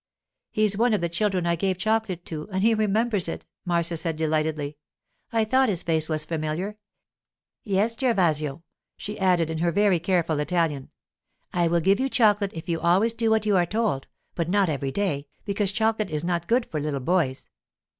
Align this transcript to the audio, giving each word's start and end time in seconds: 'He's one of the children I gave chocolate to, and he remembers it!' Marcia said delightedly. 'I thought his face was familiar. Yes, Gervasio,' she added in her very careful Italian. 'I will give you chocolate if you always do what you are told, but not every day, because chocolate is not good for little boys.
'He's 0.49 0.75
one 0.75 0.95
of 0.95 1.01
the 1.01 1.09
children 1.09 1.45
I 1.45 1.55
gave 1.55 1.77
chocolate 1.77 2.25
to, 2.25 2.49
and 2.51 2.63
he 2.63 2.73
remembers 2.73 3.27
it!' 3.27 3.45
Marcia 3.65 3.95
said 3.95 4.15
delightedly. 4.15 4.79
'I 5.31 5.45
thought 5.45 5.69
his 5.69 5.83
face 5.83 6.09
was 6.09 6.25
familiar. 6.25 6.79
Yes, 7.63 7.95
Gervasio,' 7.95 8.63
she 8.97 9.19
added 9.19 9.51
in 9.51 9.59
her 9.59 9.71
very 9.71 9.99
careful 9.99 10.39
Italian. 10.39 10.89
'I 11.53 11.67
will 11.67 11.81
give 11.81 11.99
you 11.99 12.09
chocolate 12.09 12.53
if 12.55 12.67
you 12.67 12.79
always 12.79 13.13
do 13.13 13.29
what 13.29 13.45
you 13.45 13.55
are 13.55 13.67
told, 13.67 14.07
but 14.33 14.49
not 14.49 14.69
every 14.69 14.91
day, 14.91 15.27
because 15.45 15.71
chocolate 15.71 16.09
is 16.09 16.23
not 16.23 16.47
good 16.47 16.65
for 16.65 16.79
little 16.79 16.99
boys. 16.99 17.51